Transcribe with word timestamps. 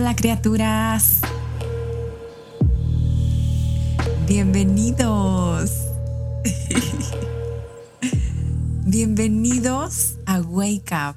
Hola 0.00 0.14
criaturas. 0.14 1.22
Bienvenidos. 4.28 5.72
Bienvenidos 8.86 10.14
a 10.24 10.40
Wake 10.40 10.92
Up. 10.92 11.16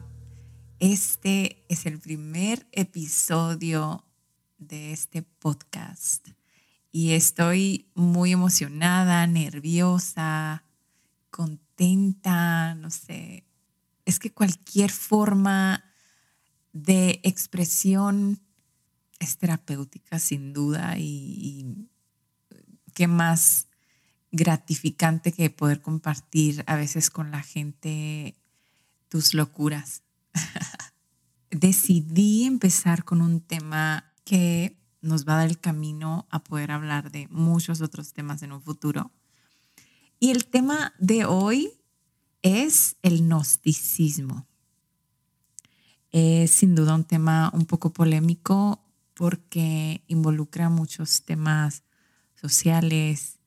Este 0.79 1.63
es 1.69 1.85
el 1.85 1.99
primer 1.99 2.65
episodio 2.71 4.03
de 4.57 4.93
este 4.93 5.21
podcast 5.21 6.29
y 6.91 7.11
estoy 7.11 7.87
muy 7.93 8.31
emocionada, 8.31 9.27
nerviosa, 9.27 10.63
contenta, 11.29 12.73
no 12.73 12.89
sé. 12.89 13.45
Es 14.05 14.17
que 14.17 14.33
cualquier 14.33 14.89
forma 14.89 15.83
de 16.73 17.19
expresión 17.21 18.41
es 19.21 19.37
terapéutica 19.37 20.19
sin 20.19 20.51
duda 20.51 20.95
y, 20.97 21.87
qué 22.93 23.07
más 23.07 23.67
gratificante 24.31 25.31
que 25.31 25.49
poder 25.49 25.81
compartir 25.81 26.63
a 26.67 26.75
veces 26.75 27.09
con 27.09 27.31
la 27.31 27.41
gente 27.41 28.35
tus 29.07 29.33
locuras. 29.33 30.03
Decidí 31.51 32.43
empezar 32.43 33.05
con 33.05 33.21
un 33.21 33.39
tema 33.39 34.11
que 34.25 34.77
nos 35.01 35.25
va 35.25 35.33
a 35.33 35.37
dar 35.37 35.47
el 35.47 35.59
camino 35.59 36.27
a 36.29 36.43
poder 36.43 36.71
hablar 36.71 37.11
de 37.11 37.27
muchos 37.29 37.81
otros 37.81 38.13
temas 38.13 38.43
en 38.43 38.51
un 38.51 38.61
futuro. 38.61 39.11
Y 40.19 40.31
el 40.31 40.45
tema 40.45 40.93
de 40.99 41.25
hoy 41.25 41.71
es 42.41 42.97
el 43.03 43.21
gnosticismo. 43.21 44.47
Es 46.11 46.51
sin 46.51 46.75
duda 46.75 46.95
un 46.95 47.05
tema 47.05 47.51
un 47.53 47.65
poco 47.65 47.93
polémico 47.93 48.90
porque 49.13 50.03
involucra 50.07 50.69
muchos 50.69 51.23
temas 51.23 51.83
sociales, 52.35 53.39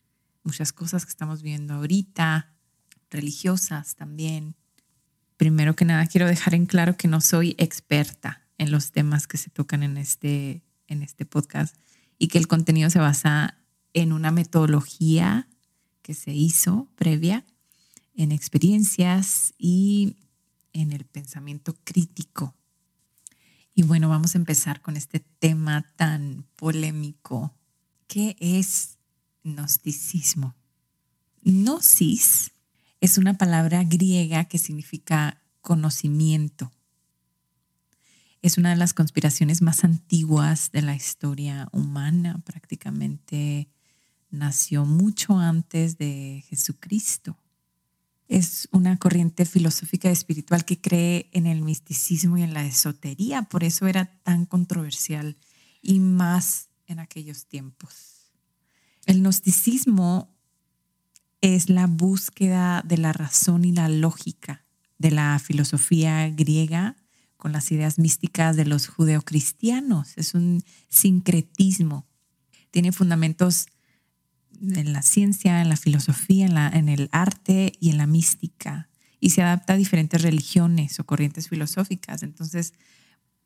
muchas 0.42 0.72
cosas 0.72 1.04
que 1.04 1.10
estamos 1.10 1.42
viendo 1.42 1.74
ahorita, 1.74 2.52
religiosas 3.10 3.96
también. 3.96 4.56
Primero 5.36 5.74
que 5.74 5.84
nada, 5.84 6.06
quiero 6.06 6.26
dejar 6.26 6.54
en 6.54 6.66
claro 6.66 6.96
que 6.96 7.08
no 7.08 7.20
soy 7.20 7.54
experta 7.58 8.42
en 8.58 8.70
los 8.70 8.92
temas 8.92 9.26
que 9.26 9.36
se 9.36 9.50
tocan 9.50 9.82
en 9.82 9.96
este, 9.96 10.62
en 10.86 11.02
este 11.02 11.24
podcast 11.26 11.76
y 12.18 12.28
que 12.28 12.38
el 12.38 12.46
contenido 12.46 12.90
se 12.90 12.98
basa 12.98 13.58
en 13.92 14.12
una 14.12 14.30
metodología 14.30 15.48
que 16.02 16.14
se 16.14 16.32
hizo 16.32 16.88
previa, 16.94 17.44
en 18.14 18.30
experiencias 18.30 19.54
y 19.58 20.16
en 20.72 20.92
el 20.92 21.04
pensamiento 21.04 21.74
crítico. 21.84 22.54
Y 23.75 23.83
bueno, 23.83 24.08
vamos 24.08 24.34
a 24.34 24.39
empezar 24.39 24.80
con 24.80 24.97
este 24.97 25.19
tema 25.19 25.83
tan 25.97 26.47
polémico. 26.55 27.53
¿Qué 28.06 28.36
es 28.39 28.98
gnosticismo? 29.42 30.55
Gnosis 31.42 32.53
es 33.00 33.19
una 33.19 33.34
palabra 33.34 33.83
griega 33.83 34.44
que 34.44 34.58
significa 34.58 35.42
conocimiento. 35.61 36.70
Es 38.42 38.58
una 38.58 38.70
de 38.70 38.77
las 38.77 38.94
conspiraciones 38.94 39.61
más 39.61 39.83
antiguas 39.83 40.70
de 40.70 40.83
la 40.83 40.94
historia 40.94 41.69
humana. 41.72 42.41
Prácticamente 42.44 43.69
nació 44.31 44.84
mucho 44.84 45.38
antes 45.38 45.98
de 45.98 46.44
Jesucristo 46.48 47.36
es 48.28 48.69
una 48.72 48.97
corriente 48.97 49.44
filosófica 49.44 50.08
y 50.08 50.12
espiritual 50.12 50.64
que 50.64 50.80
cree 50.80 51.28
en 51.33 51.47
el 51.47 51.62
misticismo 51.62 52.39
y 52.39 52.42
en 52.42 52.55
la 52.55 52.64
esotería, 52.64 53.42
por 53.42 53.65
eso 53.65 53.87
era 53.87 54.06
tan 54.22 54.47
controversial 54.47 55.37
y 55.82 56.00
más 56.00 56.69
en 56.87 56.98
aquellos 56.98 57.47
tiempos. 57.47 58.32
El 59.06 59.21
gnosticismo 59.21 60.34
es 61.41 61.69
la 61.69 61.87
búsqueda 61.87 62.82
de 62.87 62.97
la 62.97 63.12
razón 63.12 63.65
y 63.65 63.72
la 63.72 63.88
lógica 63.88 64.65
de 64.98 65.10
la 65.10 65.38
filosofía 65.38 66.31
griega 66.31 66.97
con 67.37 67.53
las 67.53 67.71
ideas 67.71 67.98
místicas 67.98 68.56
de 68.56 68.65
los 68.65 68.88
judeocristianos. 68.88 70.16
Es 70.16 70.32
un 70.32 70.65
sincretismo. 70.88 72.06
Tiene 72.71 72.93
fundamentos 72.93 73.66
en 74.76 74.92
la 74.92 75.02
ciencia, 75.02 75.60
en 75.60 75.69
la 75.69 75.76
filosofía, 75.76 76.47
en, 76.47 76.54
la, 76.54 76.69
en 76.69 76.88
el 76.88 77.08
arte 77.12 77.72
y 77.80 77.91
en 77.91 77.98
la 77.98 78.06
mística. 78.06 78.88
Y 79.20 79.30
se 79.30 79.42
adapta 79.42 79.72
a 79.72 79.76
diferentes 79.76 80.22
religiones 80.22 80.98
o 81.00 81.04
corrientes 81.04 81.48
filosóficas. 81.48 82.22
Entonces 82.22 82.74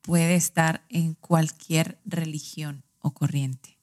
puede 0.03 0.35
estar 0.35 0.85
en 0.89 1.15
cualquier 1.15 2.01
religión 2.05 2.85
o 3.01 3.13
corriente. 3.13 3.79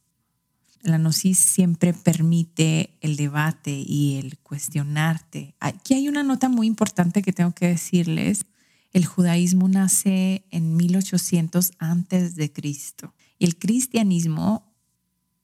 La 0.81 0.97
gnosis 0.97 1.39
siempre 1.39 1.93
permite 1.93 2.97
el 3.01 3.15
debate 3.15 3.71
y 3.71 4.17
el 4.17 4.37
cuestionarte. 4.37 5.55
Aquí 5.59 5.95
hay 5.95 6.07
una 6.07 6.21
nota 6.21 6.47
muy 6.47 6.67
importante 6.67 7.23
que 7.23 7.33
tengo 7.33 7.53
que 7.53 7.67
decirles. 7.67 8.45
El 8.93 9.05
judaísmo 9.05 9.67
nace 9.67 10.45
en 10.51 10.75
1800 10.75 11.71
antes 11.79 12.35
de 12.35 12.51
Cristo 12.53 13.15
y 13.39 13.45
el 13.45 13.57
cristianismo 13.57 14.64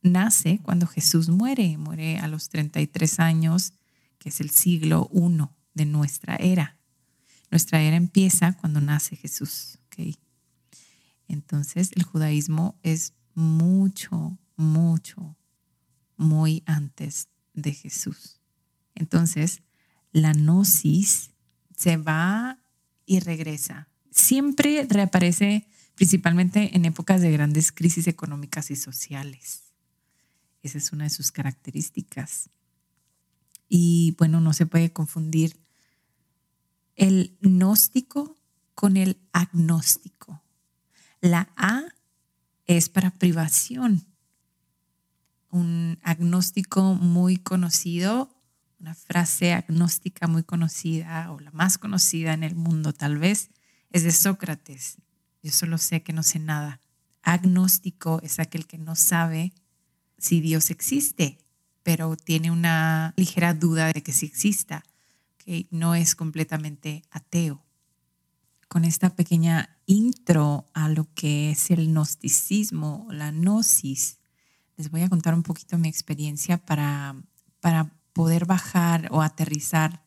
nace 0.02 0.60
cuando 0.64 0.88
Jesús 0.88 1.30
muere, 1.30 1.78
muere 1.78 2.18
a 2.20 2.28
los 2.28 2.50
33 2.50 3.20
años, 3.20 3.74
que 4.18 4.30
es 4.30 4.42
el 4.42 4.50
siglo 4.50 5.10
I 5.14 5.48
de 5.74 5.86
nuestra 5.86 6.36
era. 6.36 6.78
Nuestra 7.50 7.82
era 7.82 7.96
empieza 7.96 8.54
cuando 8.54 8.82
nace 8.82 9.16
Jesús. 9.16 9.80
Entonces 11.32 11.92
el 11.96 12.04
judaísmo 12.04 12.78
es 12.84 13.14
mucho, 13.36 14.38
mucho, 14.58 15.38
muy 16.18 16.62
antes 16.66 17.30
de 17.54 17.74
Jesús. 17.74 18.42
Entonces 18.96 19.62
la 20.12 20.34
gnosis 20.34 21.32
se 21.76 21.96
va 21.96 22.60
y 23.06 23.22
regresa. 23.22 23.88
Siempre 24.12 24.86
reaparece 24.90 25.68
principalmente 25.96 26.76
en 26.76 26.84
épocas 26.84 27.22
de 27.22 27.32
grandes 27.32 27.72
crisis 27.72 28.08
económicas 28.08 28.70
y 28.70 28.76
sociales. 28.76 29.71
Esa 30.64 30.78
es 30.78 30.92
una 30.92 31.06
de 31.06 31.10
sus 31.10 31.32
características. 31.32 32.50
Y 33.68 34.16
bueno, 34.18 34.42
no 34.42 34.54
se 34.54 34.66
puede 34.66 34.92
confundir 34.92 35.58
el 36.96 37.38
gnóstico 37.42 38.38
con 38.76 38.98
el 38.98 39.18
agnóstico. 39.32 40.42
La 41.22 41.50
A 41.56 41.84
es 42.66 42.90
para 42.90 43.12
privación. 43.12 44.06
Un 45.50 46.00
agnóstico 46.04 46.96
muy 46.96 47.38
conocido, 47.38 48.30
una 48.80 48.94
frase 48.94 49.54
agnóstica 49.54 50.28
muy 50.28 50.44
conocida 50.44 51.32
o 51.32 51.40
la 51.40 51.52
más 51.52 51.78
conocida 51.78 52.34
en 52.34 52.44
el 52.44 52.56
mundo 52.56 52.94
tal 52.94 53.18
vez, 53.18 53.50
es 53.90 54.04
de 54.04 54.12
Sócrates. 54.12 54.98
Yo 55.44 55.52
solo 55.52 55.78
sé 55.78 56.04
que 56.04 56.14
no 56.14 56.24
sé 56.24 56.40
nada. 56.40 56.80
Agnóstico 57.24 58.20
es 58.24 58.40
aquel 58.40 58.68
que 58.68 58.78
no 58.78 58.96
sabe 58.96 59.54
si 60.22 60.40
Dios 60.40 60.70
existe, 60.70 61.40
pero 61.84 62.16
tiene 62.16 62.52
una 62.52 63.14
ligera 63.18 63.56
duda 63.56 63.92
de 63.92 64.04
que 64.04 64.14
sí 64.14 64.28
exista, 64.28 64.84
que 65.38 65.68
no 65.72 65.96
es 65.96 66.16
completamente 66.16 67.04
ateo. 67.10 67.66
Con 68.68 68.86
esta 68.86 69.16
pequeña 69.16 69.78
intro 69.88 70.66
a 70.74 70.88
lo 70.90 71.12
que 71.16 71.52
es 71.52 71.72
el 71.72 71.88
gnosticismo, 71.88 73.08
la 73.10 73.32
gnosis, 73.32 74.20
les 74.78 74.92
voy 74.92 75.02
a 75.02 75.10
contar 75.10 75.34
un 75.34 75.44
poquito 75.44 75.78
mi 75.80 75.90
experiencia 75.90 76.60
para, 76.60 77.16
para 77.60 77.92
poder 78.14 78.46
bajar 78.46 79.08
o 79.12 79.24
aterrizar 79.24 80.04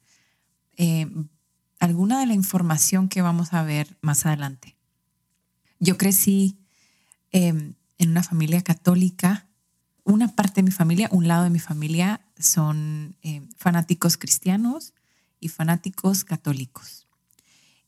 eh, 0.77 1.11
alguna 1.81 2.21
de 2.21 2.27
la 2.27 2.35
información 2.35 3.09
que 3.09 3.21
vamos 3.21 3.53
a 3.53 3.65
ver 3.65 3.99
más 4.01 4.25
adelante. 4.27 4.77
Yo 5.81 5.99
crecí 5.99 6.57
eh, 7.33 7.75
en 7.99 8.11
una 8.11 8.23
familia 8.23 8.63
católica 8.63 9.49
una 10.05 10.35
parte 10.35 10.57
de 10.57 10.65
mi 10.65 10.71
familia, 10.71 11.09
un 11.11 11.27
lado 11.27 11.45
de 11.45 11.51
mi 11.51 11.59
familia 11.59 12.21
son 12.39 13.17
eh, 13.23 13.43
fanáticos 13.57 14.17
cristianos 14.17 14.93
y 15.41 15.49
fanáticos 15.49 16.25
católicos. 16.25 17.07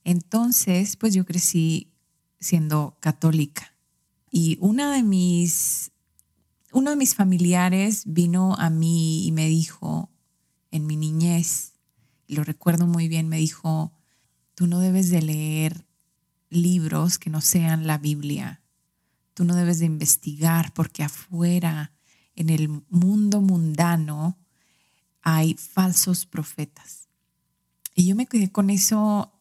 Entonces, 0.04 0.96
pues 0.96 1.14
yo 1.14 1.26
crecí 1.26 1.92
siendo 2.40 2.96
católica. 3.00 3.74
Y 4.30 4.56
una 4.60 4.92
de 4.92 5.02
mis, 5.02 5.92
uno 6.72 6.90
de 6.90 6.96
mis 6.96 7.14
familiares 7.14 8.04
vino 8.06 8.54
a 8.54 8.70
mí 8.70 9.26
y 9.26 9.32
me 9.32 9.46
dijo 9.48 10.10
en 10.70 10.86
mi 10.86 10.96
niñez, 10.96 11.72
y 12.26 12.34
lo 12.36 12.44
recuerdo 12.44 12.86
muy 12.86 13.08
bien, 13.08 13.28
me 13.28 13.38
dijo, 13.38 13.92
tú 14.54 14.66
no 14.66 14.80
debes 14.80 15.10
de 15.10 15.22
leer 15.22 15.86
libros 16.50 17.18
que 17.18 17.30
no 17.30 17.40
sean 17.40 17.86
la 17.86 17.98
Biblia. 17.98 18.62
Tú 19.34 19.44
no 19.44 19.54
debes 19.54 19.78
de 19.78 19.86
investigar 19.86 20.72
porque 20.72 21.02
afuera 21.02 21.92
en 22.36 22.50
el 22.50 22.68
mundo 22.88 23.40
mundano 23.40 24.38
hay 25.22 25.54
falsos 25.54 26.26
profetas. 26.26 27.08
Y 27.94 28.06
yo 28.06 28.14
me 28.14 28.26
quedé 28.26 28.52
con 28.52 28.70
eso 28.70 29.32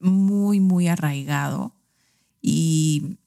muy, 0.00 0.60
muy 0.60 0.88
arraigado. 0.88 1.74
Y 2.40 3.18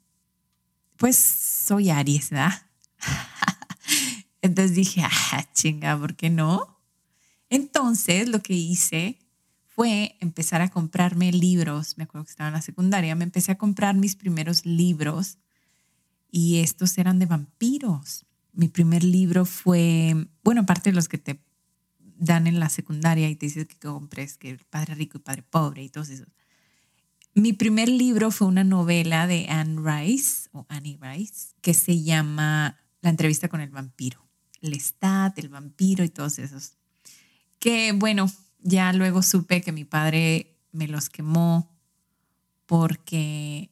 pues 0.98 1.16
soy 1.16 1.90
Aries, 1.90 2.32
¿verdad? 2.32 2.68
Entonces 4.42 4.76
dije, 4.76 5.04
ah, 5.04 5.46
chinga, 5.54 5.98
¿por 5.98 6.16
qué 6.16 6.30
no? 6.30 6.80
Entonces 7.50 8.28
lo 8.28 8.42
que 8.42 8.54
hice 8.54 9.20
fue 9.68 10.16
empezar 10.20 10.62
a 10.62 10.70
comprarme 10.70 11.32
libros. 11.32 11.98
Me 11.98 12.06
acuerdo 12.06 12.26
que 12.26 12.32
estaba 12.32 12.48
en 12.48 12.56
la 12.56 12.62
secundaria, 12.62 13.16
me 13.16 13.24
empecé 13.24 13.52
a 13.52 13.58
comprar 13.58 13.96
mis 13.96 14.16
primeros 14.16 14.66
libros 14.66 15.38
y 16.32 16.60
estos 16.60 16.98
eran 16.98 17.20
de 17.20 17.26
vampiros. 17.26 18.26
Mi 18.54 18.68
primer 18.68 19.04
libro 19.04 19.46
fue, 19.46 20.28
bueno, 20.44 20.62
aparte 20.62 20.90
de 20.90 20.96
los 20.96 21.08
que 21.08 21.18
te 21.18 21.42
dan 22.18 22.48
en 22.48 22.60
la 22.60 22.70
secundaria 22.70 23.30
y 23.30 23.36
te 23.36 23.48
dicen 23.48 23.66
que 23.66 23.80
compres, 23.80 24.38
que 24.38 24.50
el 24.50 24.60
padre 24.60 24.96
rico 24.96 25.18
y 25.18 25.22
padre 25.22 25.44
pobre 25.44 25.84
y 25.84 25.90
todos 25.90 26.10
esos. 26.10 26.28
Mi 27.34 27.54
primer 27.54 27.88
libro 27.88 28.30
fue 28.30 28.48
una 28.48 28.64
novela 28.64 29.26
de 29.26 29.48
Anne 29.48 29.82
Rice 29.82 30.50
o 30.52 30.66
Annie 30.70 31.00
Rice 31.02 31.56
que 31.62 31.74
se 31.74 32.04
llama 32.04 32.78
La 33.02 33.10
entrevista 33.10 33.48
con 33.48 33.62
el 33.62 33.70
vampiro. 33.70 34.28
Lestat, 34.60 35.40
el 35.40 35.50
vampiro 35.50 36.04
y 36.04 36.10
todos 36.10 36.38
esos. 36.40 36.74
Que 37.58 37.94
bueno, 37.94 38.30
ya 38.60 38.92
luego 38.94 39.24
supe 39.24 39.62
que 39.62 39.72
mi 39.72 39.86
padre 39.86 40.60
me 40.72 40.88
los 40.88 41.10
quemó 41.10 41.72
porque 42.66 43.72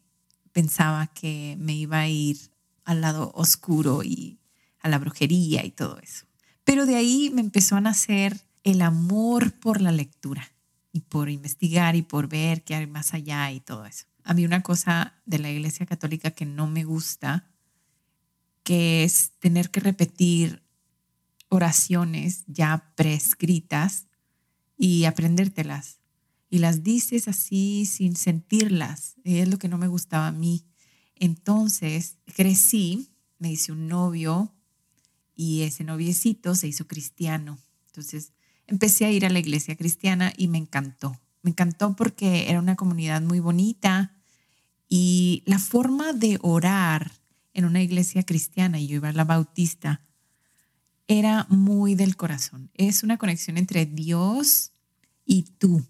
pensaba 0.51 1.07
que 1.07 1.55
me 1.59 1.73
iba 1.73 1.99
a 1.99 2.07
ir 2.07 2.37
al 2.85 3.01
lado 3.01 3.31
oscuro 3.35 4.03
y 4.03 4.38
a 4.81 4.89
la 4.89 4.99
brujería 4.99 5.65
y 5.65 5.71
todo 5.71 5.99
eso. 5.99 6.25
Pero 6.63 6.85
de 6.85 6.95
ahí 6.95 7.31
me 7.33 7.41
empezó 7.41 7.75
a 7.75 7.81
nacer 7.81 8.41
el 8.63 8.81
amor 8.81 9.53
por 9.53 9.81
la 9.81 9.91
lectura 9.91 10.51
y 10.91 11.01
por 11.01 11.29
investigar 11.29 11.95
y 11.95 12.01
por 12.01 12.27
ver 12.27 12.63
qué 12.63 12.75
hay 12.75 12.87
más 12.87 13.13
allá 13.13 13.51
y 13.51 13.59
todo 13.59 13.85
eso. 13.85 14.05
A 14.23 14.33
mí 14.33 14.45
una 14.45 14.61
cosa 14.61 15.19
de 15.25 15.39
la 15.39 15.49
Iglesia 15.49 15.85
Católica 15.85 16.31
que 16.31 16.45
no 16.45 16.67
me 16.67 16.83
gusta, 16.83 17.47
que 18.63 19.03
es 19.03 19.31
tener 19.39 19.71
que 19.71 19.79
repetir 19.79 20.61
oraciones 21.49 22.43
ya 22.47 22.93
prescritas 22.95 24.05
y 24.77 25.05
aprendértelas. 25.05 25.99
Y 26.49 26.59
las 26.59 26.83
dices 26.83 27.27
así 27.27 27.85
sin 27.85 28.15
sentirlas. 28.15 29.15
Es 29.23 29.47
lo 29.47 29.57
que 29.57 29.67
no 29.67 29.77
me 29.77 29.87
gustaba 29.87 30.27
a 30.27 30.31
mí. 30.31 30.65
Entonces 31.15 32.17
crecí, 32.35 33.09
me 33.37 33.51
hice 33.51 33.71
un 33.71 33.87
novio 33.87 34.53
y 35.39 35.61
ese 35.61 35.85
noviecito 35.85 36.53
se 36.53 36.67
hizo 36.67 36.85
cristiano. 36.85 37.57
Entonces 37.85 38.33
empecé 38.67 39.05
a 39.05 39.11
ir 39.11 39.25
a 39.25 39.29
la 39.29 39.39
iglesia 39.39 39.77
cristiana 39.77 40.33
y 40.35 40.49
me 40.49 40.57
encantó. 40.57 41.17
Me 41.43 41.51
encantó 41.51 41.95
porque 41.95 42.49
era 42.49 42.59
una 42.59 42.75
comunidad 42.75 43.21
muy 43.21 43.39
bonita 43.39 44.17
y 44.89 45.41
la 45.45 45.57
forma 45.57 46.11
de 46.11 46.39
orar 46.41 47.13
en 47.53 47.63
una 47.63 47.81
iglesia 47.81 48.23
cristiana, 48.23 48.81
y 48.81 48.87
yo 48.87 48.97
iba 48.97 49.09
a 49.09 49.13
la 49.13 49.23
bautista, 49.23 50.01
era 51.07 51.45
muy 51.49 51.95
del 51.95 52.17
corazón. 52.17 52.69
Es 52.73 53.03
una 53.03 53.15
conexión 53.15 53.57
entre 53.57 53.85
Dios 53.85 54.73
y 55.25 55.43
tú. 55.57 55.87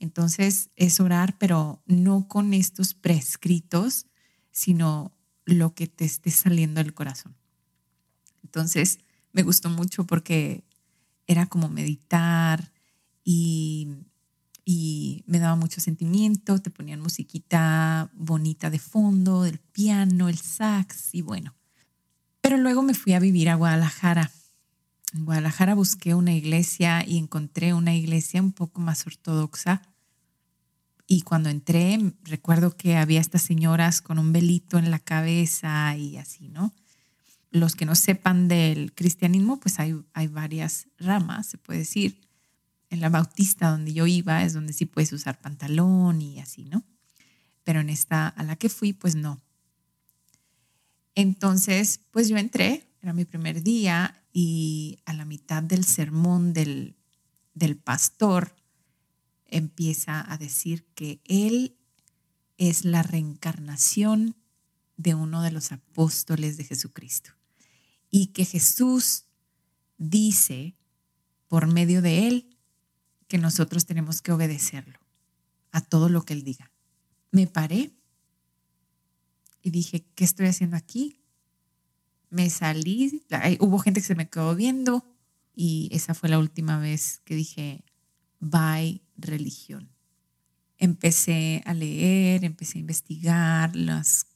Entonces 0.00 0.70
es 0.74 0.98
orar, 0.98 1.38
pero 1.38 1.80
no 1.86 2.26
con 2.26 2.52
estos 2.52 2.94
prescritos, 2.94 4.06
sino 4.50 5.12
lo 5.44 5.76
que 5.76 5.86
te 5.86 6.04
esté 6.04 6.32
saliendo 6.32 6.82
del 6.82 6.92
corazón. 6.92 7.36
Entonces 8.48 8.98
me 9.34 9.42
gustó 9.42 9.68
mucho 9.68 10.04
porque 10.04 10.64
era 11.26 11.44
como 11.46 11.68
meditar 11.68 12.72
y, 13.22 13.88
me 15.26 15.38
daba 15.38 15.56
mucho 15.56 15.80
sentimiento, 15.80 16.60
te 16.60 16.70
ponían 16.70 17.00
musiquita 17.00 18.10
bonita 18.14 18.70
de 18.70 18.78
fondo, 18.78 19.42
del 19.42 19.58
piano, 19.58 20.30
el 20.30 20.38
sax 20.38 21.14
y 21.14 21.20
bueno. 21.20 21.54
Pero 22.40 22.56
luego 22.56 22.82
me 22.82 22.94
fui 22.94 23.12
a 23.12 23.18
vivir 23.18 23.50
a 23.50 23.54
Guadalajara. 23.54 24.30
En 25.12 25.26
Guadalajara 25.26 25.74
busqué 25.74 26.14
una 26.14 26.32
iglesia 26.32 27.04
y 27.06 27.18
encontré 27.18 27.74
una 27.74 27.94
iglesia 27.94 28.40
un 28.40 28.52
poco 28.52 28.80
más 28.80 29.06
ortodoxa. 29.06 29.82
Y 31.06 31.22
cuando 31.22 31.50
entré, 31.50 32.14
recuerdo 32.22 32.76
que 32.76 32.96
había 32.96 33.20
estas 33.20 33.42
señoras 33.42 34.00
con 34.00 34.18
un 34.18 34.32
velito 34.32 34.78
en 34.78 34.90
la 34.90 34.98
cabeza 34.98 35.94
y 35.96 36.16
así, 36.16 36.48
¿no? 36.48 36.72
Los 37.50 37.74
que 37.74 37.86
no 37.86 37.94
sepan 37.94 38.48
del 38.48 38.94
cristianismo, 38.94 39.58
pues 39.58 39.78
hay, 39.78 39.96
hay 40.12 40.26
varias 40.26 40.88
ramas, 40.98 41.46
se 41.46 41.58
puede 41.58 41.80
decir. 41.80 42.20
En 42.90 43.00
la 43.00 43.10
bautista 43.10 43.70
donde 43.70 43.92
yo 43.92 44.06
iba 44.06 44.42
es 44.42 44.54
donde 44.54 44.72
sí 44.72 44.86
puedes 44.86 45.12
usar 45.12 45.40
pantalón 45.40 46.22
y 46.22 46.40
así, 46.40 46.64
¿no? 46.64 46.84
Pero 47.64 47.80
en 47.80 47.90
esta 47.90 48.28
a 48.28 48.42
la 48.42 48.56
que 48.56 48.68
fui, 48.68 48.92
pues 48.92 49.14
no. 49.14 49.42
Entonces, 51.14 52.00
pues 52.10 52.28
yo 52.28 52.36
entré, 52.36 52.86
era 53.02 53.12
mi 53.12 53.24
primer 53.24 53.62
día 53.62 54.22
y 54.32 54.98
a 55.04 55.12
la 55.12 55.24
mitad 55.24 55.62
del 55.62 55.84
sermón 55.84 56.52
del, 56.52 56.96
del 57.54 57.76
pastor 57.76 58.54
empieza 59.46 60.30
a 60.30 60.38
decir 60.38 60.86
que 60.94 61.20
él 61.24 61.76
es 62.56 62.84
la 62.84 63.02
reencarnación 63.02 64.36
de 64.96 65.14
uno 65.14 65.42
de 65.42 65.50
los 65.50 65.72
apóstoles 65.72 66.56
de 66.56 66.64
Jesucristo 66.64 67.37
y 68.10 68.28
que 68.28 68.44
Jesús 68.44 69.24
dice 69.96 70.76
por 71.48 71.66
medio 71.66 72.02
de 72.02 72.28
él 72.28 72.56
que 73.26 73.38
nosotros 73.38 73.86
tenemos 73.86 74.22
que 74.22 74.32
obedecerlo 74.32 74.98
a 75.72 75.80
todo 75.80 76.08
lo 76.08 76.22
que 76.22 76.34
él 76.34 76.44
diga. 76.44 76.70
Me 77.30 77.46
paré 77.46 77.92
y 79.62 79.70
dije, 79.70 80.06
¿qué 80.14 80.24
estoy 80.24 80.46
haciendo 80.46 80.76
aquí? 80.76 81.20
Me 82.30 82.48
salí, 82.50 83.22
hubo 83.60 83.78
gente 83.78 84.00
que 84.00 84.06
se 84.06 84.14
me 84.14 84.28
quedó 84.28 84.54
viendo 84.54 85.04
y 85.54 85.88
esa 85.92 86.14
fue 86.14 86.28
la 86.28 86.38
última 86.38 86.78
vez 86.78 87.20
que 87.24 87.34
dije, 87.34 87.84
bye 88.40 89.02
religión. 89.16 89.90
Empecé 90.78 91.62
a 91.66 91.74
leer, 91.74 92.44
empecé 92.44 92.78
a 92.78 92.80
investigar 92.80 93.74
las 93.74 94.26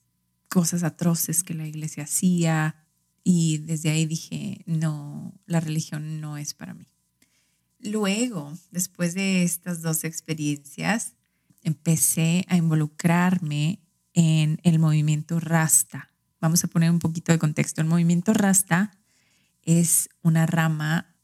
cosas 0.49 0.83
atroces 0.83 1.43
que 1.43 1.53
la 1.53 1.65
iglesia 1.65 2.03
hacía, 2.03 2.82
y 3.23 3.59
desde 3.59 3.89
ahí 3.89 4.05
dije, 4.05 4.63
no, 4.65 5.33
la 5.45 5.59
religión 5.59 6.19
no 6.19 6.37
es 6.37 6.53
para 6.53 6.73
mí. 6.73 6.87
Luego, 7.79 8.57
después 8.71 9.13
de 9.13 9.43
estas 9.43 9.81
dos 9.81 10.03
experiencias, 10.03 11.15
empecé 11.63 12.45
a 12.47 12.57
involucrarme 12.57 13.79
en 14.13 14.59
el 14.63 14.79
movimiento 14.79 15.39
Rasta. 15.39 16.09
Vamos 16.39 16.63
a 16.63 16.67
poner 16.67 16.91
un 16.91 16.99
poquito 16.99 17.31
de 17.31 17.39
contexto. 17.39 17.81
El 17.81 17.87
movimiento 17.87 18.33
Rasta 18.33 18.91
es 19.63 20.09
una 20.21 20.45
rama 20.45 21.15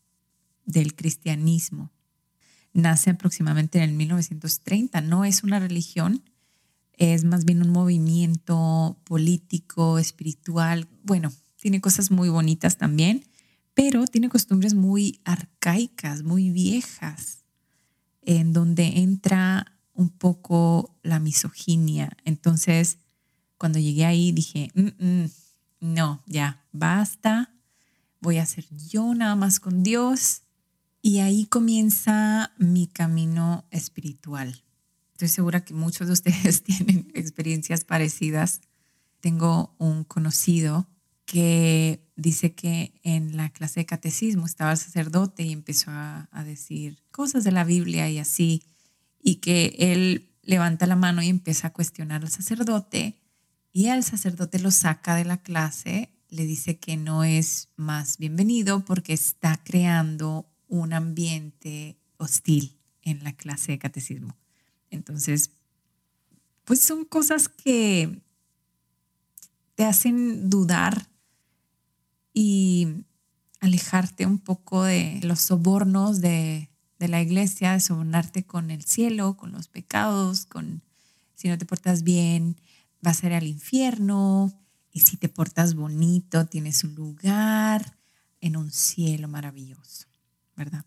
del 0.65 0.95
cristianismo. 0.95 1.91
Nace 2.73 3.09
aproximadamente 3.09 3.79
en 3.79 3.89
el 3.89 3.95
1930. 3.95 5.01
No 5.01 5.25
es 5.25 5.43
una 5.43 5.59
religión, 5.59 6.23
es 6.93 7.23
más 7.25 7.45
bien 7.45 7.61
un 7.61 7.69
movimiento 7.69 8.97
político, 9.03 9.97
espiritual. 9.99 10.87
Bueno, 11.03 11.31
tiene 11.59 11.81
cosas 11.81 12.11
muy 12.11 12.29
bonitas 12.29 12.77
también, 12.77 13.25
pero 13.73 14.07
tiene 14.07 14.29
costumbres 14.29 14.73
muy 14.73 15.21
arcaicas, 15.25 16.23
muy 16.23 16.51
viejas, 16.51 17.43
en 18.21 18.53
donde 18.53 18.99
entra 18.99 19.77
un 19.93 20.09
poco 20.09 20.97
la 21.03 21.19
misoginia. 21.19 22.15
Entonces, 22.25 22.97
cuando 23.57 23.79
llegué 23.79 24.05
ahí 24.05 24.31
dije, 24.31 24.71
mm, 24.73 25.05
mm, 25.05 25.29
no, 25.81 26.23
ya, 26.25 26.65
basta, 26.71 27.53
voy 28.21 28.37
a 28.37 28.45
ser 28.45 28.65
yo 28.69 29.13
nada 29.13 29.35
más 29.35 29.59
con 29.59 29.83
Dios. 29.83 30.43
Y 31.01 31.19
ahí 31.19 31.45
comienza 31.45 32.51
mi 32.57 32.87
camino 32.87 33.65
espiritual. 33.71 34.63
Estoy 35.13 35.29
segura 35.29 35.63
que 35.63 35.73
muchos 35.73 36.07
de 36.07 36.13
ustedes 36.13 36.63
tienen 36.63 37.11
experiencias 37.13 37.85
parecidas. 37.85 38.61
Tengo 39.21 39.75
un 39.77 40.03
conocido 40.03 40.87
que 41.29 42.03
dice 42.15 42.55
que 42.55 42.99
en 43.03 43.37
la 43.37 43.51
clase 43.51 43.81
de 43.81 43.85
catecismo 43.85 44.47
estaba 44.47 44.71
el 44.71 44.79
sacerdote 44.79 45.43
y 45.43 45.51
empezó 45.51 45.91
a, 45.91 46.27
decir 46.43 47.03
cosas 47.11 47.43
de 47.43 47.51
la 47.51 47.63
Biblia 47.63 48.09
y 48.09 48.17
así, 48.17 48.63
y 49.21 49.35
que 49.35 49.75
él 49.77 50.31
levanta 50.41 50.87
la 50.87 50.95
mano 50.95 51.21
y 51.21 51.29
empieza 51.29 51.67
a 51.67 51.73
cuestionar 51.73 52.23
al 52.23 52.31
sacerdote 52.31 53.21
y 53.71 53.89
al 53.89 54.03
sacerdote 54.03 54.57
lo 54.57 54.71
saca 54.71 55.13
de 55.13 55.23
la 55.25 55.37
clase, 55.37 56.09
le 56.29 56.45
dice 56.45 56.79
que 56.79 56.97
no 56.97 57.23
es 57.23 57.69
más 57.75 58.17
bienvenido 58.17 58.83
porque 58.83 59.13
está 59.13 59.61
creando 59.63 60.49
un 60.67 60.93
ambiente 60.93 61.99
hostil 62.17 62.79
en 63.03 63.23
la 63.23 63.33
clase 63.33 63.73
de 63.73 63.77
catecismo. 63.77 64.35
Entonces, 64.89 65.51
pues 66.65 66.81
son 66.81 67.05
cosas 67.05 67.49
que 67.49 68.19
te 69.75 69.85
hacen 69.85 70.49
dudar 70.49 71.07
y 72.33 73.05
alejarte 73.59 74.25
un 74.25 74.39
poco 74.39 74.83
de 74.83 75.19
los 75.23 75.41
sobornos 75.41 76.21
de, 76.21 76.69
la 76.99 77.21
iglesia, 77.21 77.73
de 77.73 77.79
sobornarte 77.79 78.45
con 78.45 78.71
el 78.71 78.83
cielo, 78.83 79.37
con 79.37 79.51
los 79.51 79.67
pecados, 79.67 80.45
con 80.45 80.81
si 81.35 81.47
no 81.47 81.57
te 81.57 81.65
portas 81.65 82.03
bien, 82.03 82.57
vas 83.01 83.23
a 83.23 83.27
ir 83.27 83.33
al 83.33 83.47
infierno. 83.47 84.53
Y 84.91 85.01
si 85.01 85.17
te 85.17 85.29
portas 85.29 85.75
bonito, 85.75 86.47
tienes 86.47 86.83
un 86.83 86.95
lugar 86.95 87.97
en 88.41 88.57
un 88.57 88.71
cielo 88.71 89.27
maravilloso, 89.27 90.07
¿verdad? 90.57 90.85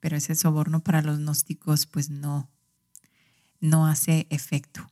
Pero 0.00 0.16
ese 0.16 0.34
soborno 0.34 0.84
para 0.84 1.02
los 1.02 1.18
gnósticos 1.18 1.86
pues 1.86 2.10
no, 2.10 2.48
no 3.60 3.86
hace 3.86 4.26
efecto. 4.30 4.88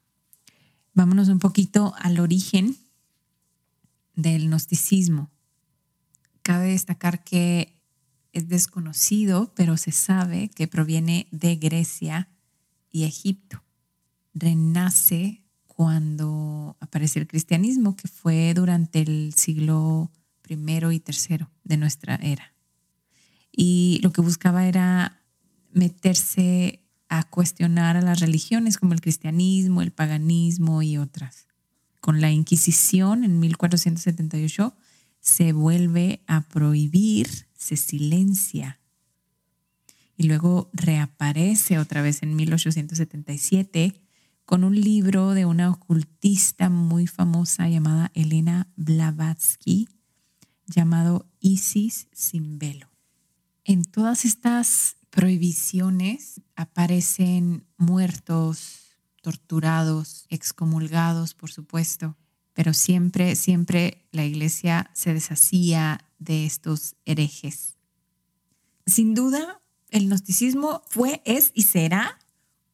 Vámonos 0.95 1.29
un 1.29 1.39
poquito 1.39 1.95
al 1.99 2.19
origen 2.19 2.77
del 4.15 4.49
gnosticismo. 4.49 5.31
Cabe 6.51 6.71
destacar 6.71 7.23
que 7.23 7.81
es 8.33 8.49
desconocido, 8.49 9.53
pero 9.55 9.77
se 9.77 9.93
sabe 9.93 10.49
que 10.49 10.67
proviene 10.67 11.29
de 11.31 11.55
Grecia 11.55 12.29
y 12.91 13.05
Egipto. 13.05 13.63
Renace 14.35 15.45
cuando 15.69 16.77
aparece 16.81 17.21
el 17.21 17.29
cristianismo, 17.29 17.95
que 17.95 18.09
fue 18.09 18.53
durante 18.53 19.01
el 19.01 19.33
siglo 19.37 20.11
I 20.49 20.55
y 20.55 21.05
III 21.07 21.47
de 21.63 21.77
nuestra 21.77 22.17
era. 22.17 22.53
Y 23.53 24.01
lo 24.03 24.13
que 24.13 24.21
buscaba 24.21 24.67
era 24.67 25.23
meterse 25.71 26.83
a 27.09 27.23
cuestionar 27.31 27.97
a 27.97 28.03
las 28.03 28.19
religiones 28.19 28.77
como 28.77 28.93
el 28.93 29.01
cristianismo, 29.01 29.83
el 29.83 29.93
paganismo 29.93 30.83
y 30.83 30.97
otras. 30.97 31.47
Con 32.01 32.21
la 32.21 32.33
Inquisición 32.33 33.23
en 33.23 33.39
1478 33.39 34.75
se 35.21 35.53
vuelve 35.53 36.23
a 36.27 36.49
prohibir, 36.49 37.49
se 37.57 37.77
silencia. 37.77 38.81
Y 40.17 40.25
luego 40.25 40.71
reaparece 40.73 41.79
otra 41.79 42.03
vez 42.03 42.23
en 42.23 42.37
1877 42.37 43.95
con 44.45 44.65
un 44.65 44.75
libro 44.75 45.31
de 45.31 45.47
una 45.47 45.71
ocultista 45.71 46.69
muy 46.69 47.07
famosa 47.07 47.69
llamada 47.69 48.11
Elena 48.15 48.69
Blavatsky, 48.77 49.89
llamado 50.67 51.31
Isis 51.39 52.09
sin 52.13 52.59
velo. 52.59 52.91
En 53.65 53.85
todas 53.85 54.25
estas 54.25 54.97
prohibiciones 55.11 56.41
aparecen 56.57 57.65
muertos, 57.77 58.97
torturados, 59.23 60.27
excomulgados, 60.31 61.35
por 61.35 61.51
supuesto, 61.51 62.17
pero 62.61 62.75
siempre, 62.75 63.37
siempre 63.37 64.07
la 64.13 64.27
iglesia 64.27 64.91
se 64.93 65.15
deshacía 65.15 66.05
de 66.19 66.45
estos 66.45 66.95
herejes. 67.07 67.79
Sin 68.85 69.15
duda, 69.15 69.63
el 69.89 70.09
gnosticismo 70.09 70.83
fue, 70.87 71.23
es 71.25 71.53
y 71.55 71.63
será 71.63 72.19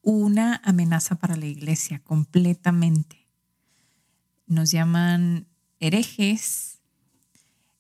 una 0.03 0.61
amenaza 0.65 1.21
para 1.21 1.37
la 1.37 1.47
iglesia 1.47 2.01
completamente. 2.03 3.29
Nos 4.49 4.73
llaman 4.73 5.47
herejes. 5.79 6.81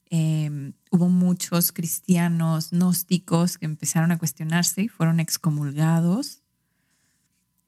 Em, 0.08 0.75
hubo 0.92 1.08
muchos 1.08 1.72
cristianos 1.72 2.70
gnósticos 2.70 3.58
que 3.58 3.66
empezaron 3.66 4.12
a 4.12 4.18
cuestionarse 4.18 4.82
y 4.82 4.88
fueron 4.88 5.18
excomulgados. 5.18 6.44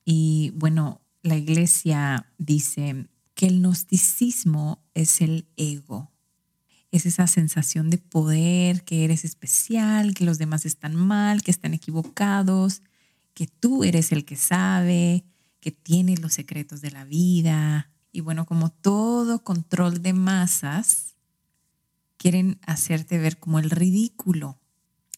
Y 0.04 0.52
bueno, 0.54 1.00
la 1.24 1.36
iglesia 1.36 2.32
dice, 2.38 3.08
que 3.38 3.46
el 3.46 3.60
gnosticismo 3.60 4.82
es 4.94 5.20
el 5.20 5.46
ego. 5.56 6.10
Es 6.90 7.06
esa 7.06 7.28
sensación 7.28 7.88
de 7.88 7.98
poder, 7.98 8.82
que 8.82 9.04
eres 9.04 9.24
especial, 9.24 10.12
que 10.12 10.24
los 10.24 10.38
demás 10.38 10.66
están 10.66 10.96
mal, 10.96 11.44
que 11.44 11.52
están 11.52 11.72
equivocados, 11.72 12.82
que 13.34 13.46
tú 13.46 13.84
eres 13.84 14.10
el 14.10 14.24
que 14.24 14.34
sabe, 14.34 15.24
que 15.60 15.70
tienes 15.70 16.18
los 16.18 16.32
secretos 16.32 16.80
de 16.80 16.90
la 16.90 17.04
vida. 17.04 17.92
Y 18.10 18.22
bueno, 18.22 18.44
como 18.44 18.70
todo 18.72 19.44
control 19.44 20.02
de 20.02 20.14
masas, 20.14 21.14
quieren 22.16 22.58
hacerte 22.66 23.18
ver 23.18 23.38
como 23.38 23.60
el 23.60 23.70
ridículo. 23.70 24.58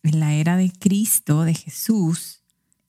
En 0.03 0.21
la 0.21 0.35
era 0.35 0.59
de 0.59 0.71
Cristo, 0.71 1.45
de 1.45 1.55
Jesús, 1.55 2.43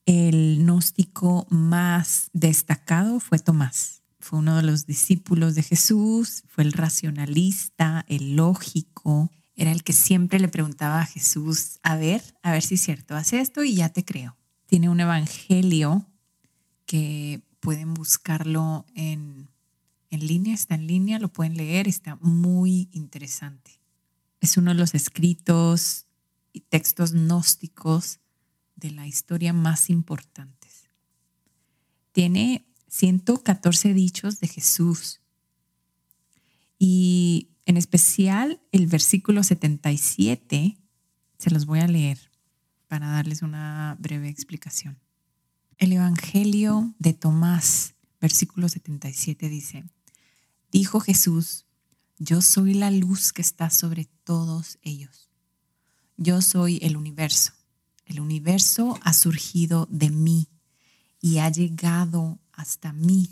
el 0.04 0.58
gnóstico 0.58 1.46
más 1.48 2.28
destacado 2.34 3.18
fue 3.18 3.38
Tomás 3.38 4.01
fue 4.22 4.38
uno 4.38 4.56
de 4.56 4.62
los 4.62 4.86
discípulos 4.86 5.56
de 5.56 5.64
Jesús, 5.64 6.44
fue 6.46 6.62
el 6.62 6.72
racionalista, 6.72 8.04
el 8.08 8.36
lógico, 8.36 9.32
era 9.56 9.72
el 9.72 9.82
que 9.82 9.92
siempre 9.92 10.38
le 10.38 10.46
preguntaba 10.46 11.00
a 11.00 11.06
Jesús, 11.06 11.80
a 11.82 11.96
ver, 11.96 12.22
a 12.42 12.52
ver 12.52 12.62
si 12.62 12.76
es 12.76 12.82
cierto, 12.82 13.16
haz 13.16 13.32
esto 13.32 13.64
y 13.64 13.74
ya 13.74 13.88
te 13.88 14.04
creo. 14.04 14.36
Tiene 14.66 14.88
un 14.88 15.00
evangelio 15.00 16.06
que 16.86 17.42
pueden 17.58 17.94
buscarlo 17.94 18.86
en, 18.94 19.50
en 20.10 20.26
línea, 20.26 20.54
está 20.54 20.76
en 20.76 20.86
línea, 20.86 21.18
lo 21.18 21.32
pueden 21.32 21.56
leer, 21.56 21.88
está 21.88 22.14
muy 22.22 22.88
interesante. 22.92 23.80
Es 24.40 24.56
uno 24.56 24.70
de 24.70 24.78
los 24.78 24.94
escritos 24.94 26.06
y 26.52 26.60
textos 26.60 27.12
gnósticos 27.12 28.20
de 28.76 28.92
la 28.92 29.08
historia 29.08 29.52
más 29.52 29.90
importantes. 29.90 30.88
Tiene 32.12 32.71
114 32.92 33.94
dichos 33.94 34.38
de 34.38 34.48
Jesús. 34.48 35.22
Y 36.78 37.48
en 37.64 37.78
especial 37.78 38.60
el 38.70 38.86
versículo 38.86 39.42
77, 39.42 40.76
se 41.38 41.50
los 41.50 41.64
voy 41.64 41.80
a 41.80 41.88
leer 41.88 42.30
para 42.88 43.08
darles 43.08 43.40
una 43.40 43.96
breve 43.98 44.28
explicación. 44.28 44.98
El 45.78 45.94
Evangelio 45.94 46.94
de 46.98 47.14
Tomás, 47.14 47.94
versículo 48.20 48.68
77 48.68 49.48
dice, 49.48 49.84
dijo 50.70 51.00
Jesús, 51.00 51.64
yo 52.18 52.42
soy 52.42 52.74
la 52.74 52.90
luz 52.90 53.32
que 53.32 53.40
está 53.40 53.70
sobre 53.70 54.04
todos 54.22 54.78
ellos. 54.82 55.30
Yo 56.18 56.42
soy 56.42 56.78
el 56.82 56.98
universo. 56.98 57.52
El 58.04 58.20
universo 58.20 58.98
ha 59.02 59.14
surgido 59.14 59.88
de 59.90 60.10
mí 60.10 60.48
y 61.22 61.38
ha 61.38 61.48
llegado 61.48 62.41
hasta 62.52 62.92
mí. 62.92 63.28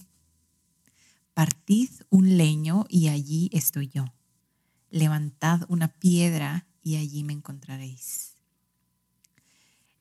Partid 1.35 1.91
un 2.11 2.37
leño 2.37 2.87
y 2.89 3.09
allí 3.09 3.51
estoy 3.53 3.89
yo. 3.89 4.05
Levantad 4.91 5.63
una 5.69 5.89
piedra 5.89 6.67
y 6.83 6.97
allí 6.97 7.25
me 7.25 7.33
encontraréis. 7.33 8.31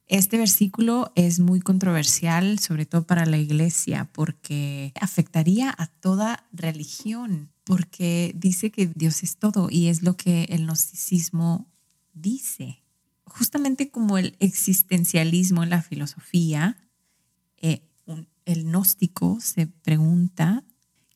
Este 0.09 0.39
versículo 0.39 1.11
es 1.13 1.39
muy 1.39 1.59
controversial, 1.59 2.57
sobre 2.57 2.87
todo 2.87 3.05
para 3.05 3.27
la 3.27 3.37
iglesia, 3.37 4.09
porque 4.11 4.91
afectaría 4.99 5.73
a 5.77 5.85
toda 5.85 6.47
religión, 6.51 7.51
porque 7.63 8.33
dice 8.35 8.71
que 8.71 8.87
Dios 8.87 9.21
es 9.21 9.37
todo 9.37 9.69
y 9.69 9.87
es 9.87 10.01
lo 10.01 10.17
que 10.17 10.45
el 10.45 10.65
gnosticismo 10.65 11.69
dice. 12.13 12.81
Justamente 13.25 13.91
como 13.91 14.17
el 14.17 14.35
existencialismo 14.39 15.61
en 15.61 15.69
la 15.69 15.83
filosofía, 15.83 16.77
eh, 17.57 17.83
el 18.49 18.63
gnóstico 18.63 19.39
se 19.41 19.67
pregunta, 19.67 20.63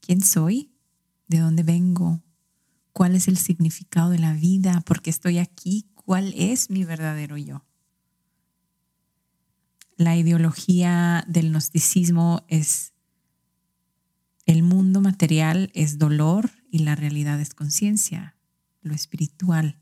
¿quién 0.02 0.22
soy? 0.22 0.72
¿De 1.28 1.40
dónde 1.40 1.64
vengo? 1.64 2.22
¿Cuál 2.92 3.16
es 3.16 3.28
el 3.28 3.38
significado 3.38 4.12
de 4.12 4.20
la 4.20 4.34
vida? 4.34 4.82
¿Por 4.82 5.02
qué 5.02 5.10
estoy 5.10 5.40
aquí? 5.40 5.88
¿Cuál 5.96 6.34
es 6.38 6.70
mi 6.70 6.84
verdadero 6.84 7.38
yo? 7.38 7.66
La 9.98 10.16
ideología 10.16 11.26
del 11.28 11.50
gnosticismo 11.50 12.46
es 12.50 12.94
el 14.46 14.62
mundo 14.62 15.02
material 15.02 15.72
es 15.74 15.98
dolor 15.98 16.52
y 16.70 16.80
la 16.80 16.96
realidad 16.96 17.40
es 17.40 17.54
conciencia, 17.54 18.36
lo 18.82 18.94
espiritual. 18.94 19.80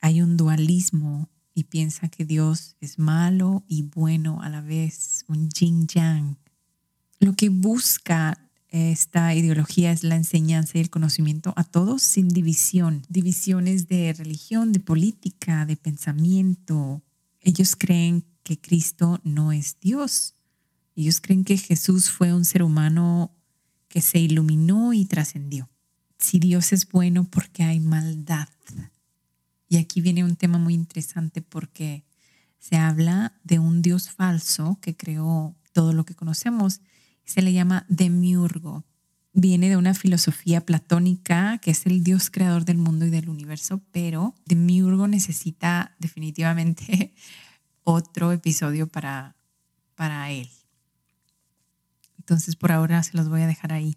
Hay 0.00 0.20
un 0.20 0.36
dualismo 0.36 1.28
y 1.54 1.64
piensa 1.64 2.08
que 2.08 2.24
Dios 2.24 2.76
es 2.80 2.98
malo 2.98 3.64
y 3.66 3.82
bueno 3.82 4.42
a 4.42 4.48
la 4.48 4.60
vez, 4.60 5.24
un 5.26 5.48
yin 5.48 5.86
yang. 5.88 6.41
Lo 7.22 7.34
que 7.34 7.50
busca 7.50 8.36
esta 8.70 9.32
ideología 9.32 9.92
es 9.92 10.02
la 10.02 10.16
enseñanza 10.16 10.76
y 10.76 10.80
el 10.80 10.90
conocimiento 10.90 11.52
a 11.54 11.62
todos 11.62 12.02
sin 12.02 12.26
división, 12.26 13.04
divisiones 13.08 13.86
de 13.86 14.12
religión, 14.12 14.72
de 14.72 14.80
política, 14.80 15.64
de 15.64 15.76
pensamiento. 15.76 17.00
Ellos 17.40 17.76
creen 17.76 18.24
que 18.42 18.60
Cristo 18.60 19.20
no 19.22 19.52
es 19.52 19.76
Dios. 19.80 20.34
Ellos 20.96 21.20
creen 21.20 21.44
que 21.44 21.58
Jesús 21.58 22.10
fue 22.10 22.34
un 22.34 22.44
ser 22.44 22.64
humano 22.64 23.30
que 23.86 24.00
se 24.00 24.18
iluminó 24.18 24.92
y 24.92 25.04
trascendió. 25.04 25.70
Si 26.18 26.40
Dios 26.40 26.72
es 26.72 26.88
bueno, 26.88 27.22
¿por 27.22 27.50
qué 27.50 27.62
hay 27.62 27.78
maldad? 27.78 28.48
Y 29.68 29.76
aquí 29.76 30.00
viene 30.00 30.24
un 30.24 30.34
tema 30.34 30.58
muy 30.58 30.74
interesante 30.74 31.40
porque 31.40 32.04
se 32.58 32.74
habla 32.74 33.38
de 33.44 33.60
un 33.60 33.80
Dios 33.80 34.10
falso 34.10 34.80
que 34.82 34.96
creó 34.96 35.54
todo 35.72 35.92
lo 35.92 36.04
que 36.04 36.16
conocemos 36.16 36.80
se 37.24 37.42
le 37.42 37.52
llama 37.52 37.86
demiurgo. 37.88 38.84
Viene 39.32 39.68
de 39.68 39.76
una 39.76 39.94
filosofía 39.94 40.66
platónica 40.66 41.58
que 41.58 41.70
es 41.70 41.86
el 41.86 42.04
Dios 42.04 42.30
creador 42.30 42.64
del 42.64 42.78
mundo 42.78 43.06
y 43.06 43.10
del 43.10 43.28
universo, 43.28 43.80
pero 43.90 44.34
demiurgo 44.44 45.08
necesita 45.08 45.96
definitivamente 45.98 47.14
otro 47.84 48.32
episodio 48.32 48.88
para, 48.88 49.36
para 49.94 50.30
él. 50.30 50.48
Entonces 52.18 52.56
por 52.56 52.72
ahora 52.72 53.02
se 53.02 53.16
los 53.16 53.28
voy 53.28 53.42
a 53.42 53.46
dejar 53.46 53.72
ahí 53.72 53.96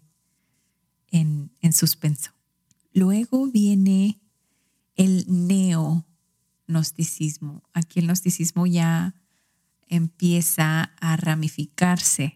en, 1.10 1.50
en 1.60 1.72
suspenso. 1.72 2.32
Luego 2.92 3.48
viene 3.48 4.20
el 4.96 5.24
neognosticismo. 5.28 7.62
Aquí 7.74 8.00
el 8.00 8.06
gnosticismo 8.06 8.66
ya 8.66 9.14
empieza 9.88 10.94
a 10.98 11.16
ramificarse 11.16 12.35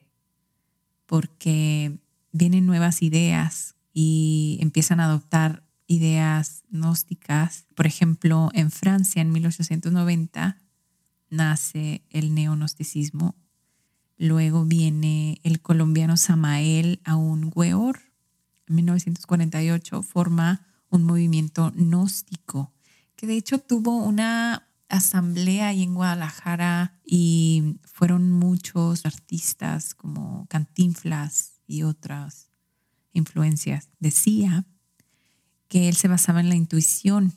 porque 1.10 1.98
vienen 2.30 2.66
nuevas 2.66 3.02
ideas 3.02 3.74
y 3.92 4.58
empiezan 4.60 5.00
a 5.00 5.06
adoptar 5.06 5.64
ideas 5.88 6.62
gnósticas. 6.70 7.66
Por 7.74 7.88
ejemplo, 7.88 8.50
en 8.54 8.70
Francia 8.70 9.20
en 9.20 9.32
1890 9.32 10.56
nace 11.28 12.04
el 12.10 12.32
neognosticismo. 12.32 13.34
Luego 14.18 14.64
viene 14.66 15.40
el 15.42 15.60
colombiano 15.60 16.16
Samael 16.16 17.00
Aún 17.02 17.50
Weor. 17.56 17.98
En 18.68 18.76
1948 18.76 20.02
forma 20.02 20.64
un 20.90 21.02
movimiento 21.02 21.72
gnóstico 21.74 22.72
que 23.16 23.26
de 23.26 23.36
hecho 23.36 23.58
tuvo 23.58 23.96
una 23.96 24.68
asamblea 24.90 25.68
ahí 25.68 25.84
en 25.84 25.94
Guadalajara 25.94 26.98
y 27.04 27.78
fueron 27.84 28.30
muchos 28.30 29.06
artistas 29.06 29.94
como 29.94 30.46
Cantinflas 30.48 31.60
y 31.66 31.84
otras 31.84 32.50
influencias. 33.12 33.88
Decía 34.00 34.66
que 35.68 35.88
él 35.88 35.96
se 35.96 36.08
basaba 36.08 36.40
en 36.40 36.48
la 36.48 36.56
intuición, 36.56 37.32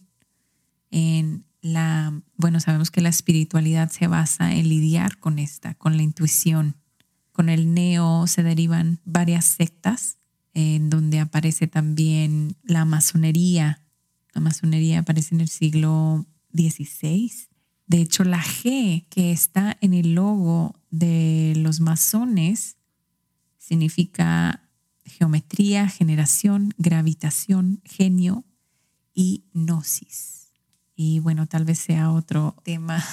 en 0.90 1.46
la, 1.62 2.22
bueno, 2.36 2.60
sabemos 2.60 2.92
que 2.92 3.02
la 3.02 3.10
espiritualidad 3.10 3.90
se 3.90 4.08
basa 4.08 4.54
en 4.54 4.68
lidiar 4.68 5.20
con 5.20 5.40
esta, 5.40 5.76
con 5.76 5.96
la 5.96 6.04
intuición. 6.04 6.76
Con 7.32 7.50
el 7.50 7.74
neo 7.74 8.28
se 8.28 8.44
derivan 8.44 9.00
varias 9.06 9.46
sectas, 9.46 10.18
en 10.54 10.90
donde 10.90 11.20
aparece 11.20 11.68
también 11.68 12.58
la 12.64 12.86
masonería. 12.86 13.82
La 14.34 14.42
masonería 14.42 15.00
aparece 15.00 15.36
en 15.36 15.42
el 15.42 15.50
siglo 15.50 16.28
XVI. 16.54 17.32
De 17.88 18.02
hecho, 18.02 18.24
la 18.24 18.42
G 18.42 19.06
que 19.10 19.32
está 19.32 19.78
en 19.82 19.94
el 19.94 20.16
logo 20.16 20.76
de 20.90 21.54
los 21.58 21.80
masones 21.80 22.78
significa 23.58 24.70
geometría, 25.06 25.88
generación, 25.88 26.74
gravitación, 26.78 27.82
genio 27.84 28.46
y 29.14 29.46
gnosis. 29.54 30.52
Y 30.96 31.20
bueno, 31.20 31.48
tal 31.48 31.66
vez 31.66 31.80
sea 31.80 32.12
otro 32.12 32.56
tema 32.64 33.04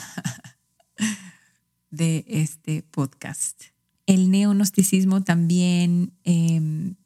de 1.90 2.24
este 2.28 2.82
podcast. 2.82 3.62
El 4.06 4.30
neonosticismo 4.30 5.22
también 5.22 6.12
em, 6.24 6.96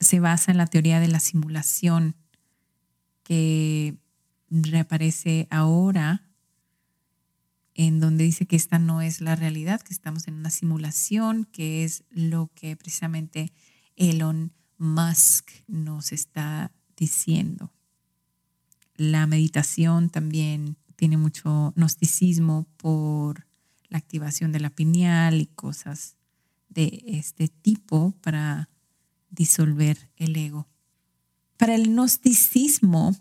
se 0.00 0.20
basa 0.20 0.50
en 0.50 0.58
la 0.58 0.66
teoría 0.66 1.00
de 1.00 1.08
la 1.08 1.20
simulación 1.20 2.16
que 3.22 3.96
reaparece 4.50 5.46
ahora 5.50 6.28
en 7.74 8.00
donde 8.00 8.24
dice 8.24 8.46
que 8.46 8.56
esta 8.56 8.80
no 8.80 9.02
es 9.02 9.20
la 9.20 9.36
realidad, 9.36 9.80
que 9.80 9.92
estamos 9.92 10.26
en 10.26 10.34
una 10.34 10.50
simulación, 10.50 11.44
que 11.44 11.84
es 11.84 12.02
lo 12.10 12.50
que 12.54 12.76
precisamente 12.76 13.52
Elon 13.94 14.52
Musk 14.78 15.50
nos 15.68 16.12
está 16.12 16.72
diciendo. 16.96 17.72
La 18.96 19.28
meditación 19.28 20.10
también 20.10 20.76
tiene 20.96 21.16
mucho 21.16 21.72
gnosticismo 21.76 22.66
por 22.78 23.46
la 23.88 23.98
activación 23.98 24.50
de 24.50 24.58
la 24.58 24.70
pineal 24.70 25.40
y 25.40 25.46
cosas 25.46 26.16
de 26.68 27.04
este 27.06 27.46
tipo 27.46 28.10
para 28.20 28.68
disolver 29.30 30.10
el 30.16 30.34
ego. 30.36 30.68
Para 31.56 31.76
el 31.76 31.90
gnosticismo, 31.90 33.16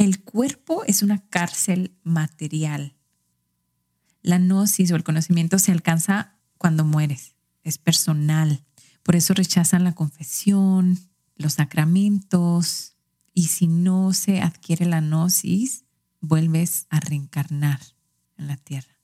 el 0.00 0.22
cuerpo 0.22 0.82
es 0.86 1.02
una 1.02 1.18
cárcel 1.28 1.94
material. 2.02 2.96
La 4.22 4.38
gnosis 4.38 4.90
o 4.92 4.96
el 4.96 5.04
conocimiento 5.04 5.58
se 5.58 5.72
alcanza 5.72 6.38
cuando 6.56 6.86
mueres, 6.86 7.34
es 7.64 7.76
personal. 7.76 8.64
Por 9.02 9.14
eso 9.14 9.34
rechazan 9.34 9.84
la 9.84 9.94
confesión, 9.94 10.98
los 11.36 11.54
sacramentos, 11.54 12.94
y 13.34 13.48
si 13.48 13.66
no 13.66 14.14
se 14.14 14.40
adquiere 14.40 14.86
la 14.86 15.02
gnosis, 15.02 15.84
vuelves 16.22 16.86
a 16.88 17.00
reencarnar 17.00 17.80
en 18.38 18.46
la 18.46 18.56
tierra. 18.56 18.98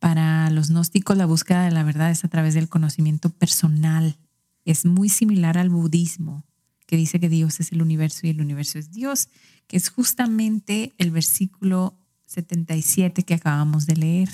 Para 0.00 0.50
los 0.50 0.70
gnósticos, 0.70 1.16
la 1.16 1.26
búsqueda 1.26 1.62
de 1.62 1.70
la 1.70 1.84
verdad 1.84 2.10
es 2.10 2.24
a 2.24 2.28
través 2.28 2.54
del 2.54 2.68
conocimiento 2.68 3.30
personal. 3.30 4.18
Es 4.64 4.84
muy 4.84 5.08
similar 5.08 5.58
al 5.58 5.70
budismo, 5.70 6.44
que 6.92 6.98
dice 6.98 7.18
que 7.18 7.30
Dios 7.30 7.58
es 7.58 7.72
el 7.72 7.80
universo 7.80 8.26
y 8.26 8.28
el 8.28 8.42
universo 8.42 8.78
es 8.78 8.92
Dios, 8.92 9.30
que 9.66 9.78
es 9.78 9.88
justamente 9.88 10.92
el 10.98 11.10
versículo 11.10 11.98
77 12.26 13.22
que 13.22 13.32
acabamos 13.32 13.86
de 13.86 13.96
leer. 13.96 14.28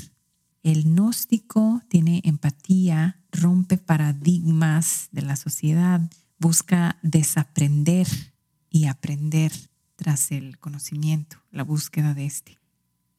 El 0.65 0.83
gnóstico 0.83 1.81
tiene 1.87 2.21
empatía, 2.25 3.21
rompe 3.31 3.79
paradigmas 3.79 5.09
de 5.13 5.23
la 5.23 5.37
sociedad, 5.37 6.01
busca 6.41 6.99
desaprender 7.03 8.09
y 8.71 8.87
aprender 8.87 9.53
tras 9.95 10.33
el 10.33 10.59
conocimiento, 10.59 11.37
la 11.53 11.63
búsqueda 11.63 12.13
de 12.13 12.27
este. 12.27 12.59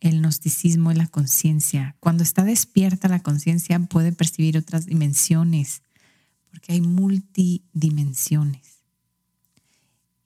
El 0.02 0.20
gnosticismo 0.20 0.92
es 0.92 0.98
la 0.98 1.08
conciencia. 1.08 1.96
Cuando 2.02 2.24
está 2.24 2.44
despierta 2.44 3.08
la 3.08 3.24
conciencia 3.24 3.80
puede 3.80 4.12
percibir 4.12 4.58
otras 4.58 4.86
dimensiones, 4.86 5.82
porque 6.52 6.74
hay 6.74 6.82
multidimensiones. 6.82 8.79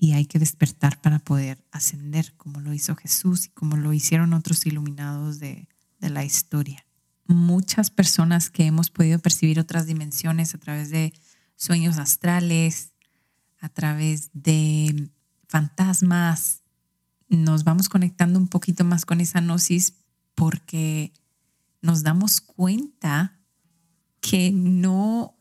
Y 0.03 0.11
hay 0.11 0.25
que 0.25 0.37
despertar 0.37 0.99
para 0.99 1.19
poder 1.19 1.63
ascender, 1.71 2.33
como 2.35 2.59
lo 2.59 2.73
hizo 2.73 2.93
Jesús 2.93 3.45
y 3.45 3.49
como 3.51 3.77
lo 3.77 3.93
hicieron 3.93 4.33
otros 4.33 4.65
iluminados 4.65 5.39
de, 5.39 5.69
de 6.01 6.09
la 6.09 6.25
historia. 6.25 6.85
Muchas 7.25 7.89
personas 7.89 8.49
que 8.49 8.65
hemos 8.65 8.89
podido 8.89 9.19
percibir 9.19 9.61
otras 9.61 9.85
dimensiones 9.85 10.55
a 10.55 10.57
través 10.57 10.89
de 10.89 11.13
sueños 11.55 11.99
astrales, 11.99 12.91
a 13.61 13.69
través 13.69 14.29
de 14.33 15.09
fantasmas, 15.47 16.63
nos 17.29 17.63
vamos 17.63 17.87
conectando 17.87 18.37
un 18.39 18.49
poquito 18.49 18.83
más 18.83 19.05
con 19.05 19.21
esa 19.21 19.39
gnosis 19.39 19.93
porque 20.35 21.13
nos 21.81 22.03
damos 22.03 22.41
cuenta 22.41 23.39
que 24.19 24.51
no, 24.51 25.39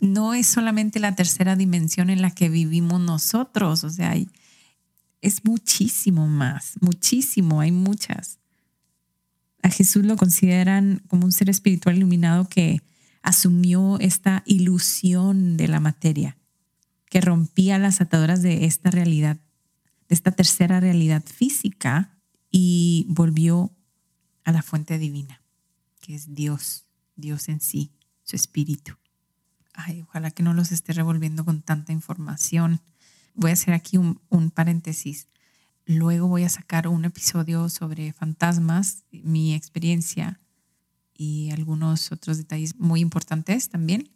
no 0.00 0.34
es 0.34 0.46
solamente 0.46 1.00
la 1.00 1.14
tercera 1.14 1.56
dimensión 1.56 2.10
en 2.10 2.22
la 2.22 2.30
que 2.30 2.48
vivimos 2.48 3.00
nosotros, 3.00 3.84
o 3.84 3.90
sea, 3.90 4.14
es 5.20 5.44
muchísimo 5.44 6.28
más, 6.28 6.74
muchísimo, 6.80 7.60
hay 7.60 7.72
muchas 7.72 8.38
a 9.62 9.70
Jesús 9.70 10.04
lo 10.04 10.16
consideran 10.16 11.02
como 11.08 11.24
un 11.24 11.32
ser 11.32 11.50
espiritual 11.50 11.96
iluminado 11.96 12.48
que 12.48 12.82
asumió 13.22 13.98
esta 14.00 14.42
ilusión 14.46 15.56
de 15.56 15.68
la 15.68 15.80
materia, 15.80 16.36
que 17.06 17.20
rompía 17.20 17.78
las 17.78 18.00
ataduras 18.00 18.42
de 18.42 18.64
esta 18.64 18.90
realidad, 18.90 19.36
de 20.08 20.14
esta 20.14 20.32
tercera 20.32 20.80
realidad 20.80 21.24
física 21.24 22.18
y 22.50 23.06
volvió 23.08 23.72
a 24.44 24.52
la 24.52 24.62
fuente 24.62 24.98
divina, 24.98 25.42
que 26.00 26.14
es 26.14 26.34
Dios, 26.34 26.86
Dios 27.16 27.48
en 27.48 27.60
sí, 27.60 27.92
su 28.22 28.36
espíritu. 28.36 28.96
Ay, 29.80 30.02
ojalá 30.02 30.32
que 30.32 30.42
no 30.42 30.54
los 30.54 30.72
esté 30.72 30.92
revolviendo 30.92 31.44
con 31.44 31.62
tanta 31.62 31.92
información. 31.92 32.80
Voy 33.34 33.50
a 33.50 33.52
hacer 33.52 33.74
aquí 33.74 33.96
un, 33.96 34.20
un 34.28 34.50
paréntesis. 34.50 35.28
Luego 35.86 36.26
voy 36.26 36.42
a 36.42 36.48
sacar 36.48 36.88
un 36.88 37.04
episodio 37.04 37.68
sobre 37.68 38.12
fantasmas, 38.12 39.04
mi 39.12 39.54
experiencia 39.54 40.40
y 41.14 41.50
algunos 41.52 42.10
otros 42.10 42.38
detalles 42.38 42.74
muy 42.74 42.98
importantes 42.98 43.68
también. 43.68 44.10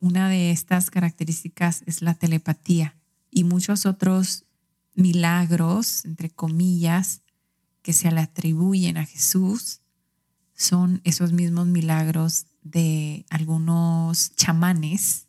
Una 0.00 0.28
de 0.28 0.50
estas 0.50 0.90
características 0.90 1.84
es 1.86 2.02
la 2.02 2.14
telepatía 2.14 2.96
y 3.30 3.44
muchos 3.44 3.86
otros 3.86 4.44
milagros, 4.96 6.04
entre 6.04 6.30
comillas, 6.30 7.22
que 7.82 7.92
se 7.92 8.10
le 8.10 8.22
atribuyen 8.22 8.96
a 8.96 9.06
Jesús 9.06 9.82
son 10.56 11.02
esos 11.04 11.32
mismos 11.32 11.66
milagros 11.66 12.46
de 12.70 13.26
algunos 13.30 14.34
chamanes, 14.36 15.26